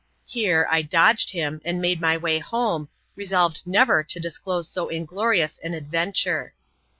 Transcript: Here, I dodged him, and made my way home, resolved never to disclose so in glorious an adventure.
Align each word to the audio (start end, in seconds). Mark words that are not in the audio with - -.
Here, 0.25 0.67
I 0.71 0.81
dodged 0.81 1.29
him, 1.29 1.61
and 1.63 1.79
made 1.79 2.01
my 2.01 2.17
way 2.17 2.39
home, 2.39 2.89
resolved 3.15 3.61
never 3.67 4.03
to 4.03 4.19
disclose 4.19 4.67
so 4.67 4.87
in 4.89 5.05
glorious 5.05 5.59
an 5.59 5.75
adventure. 5.75 6.55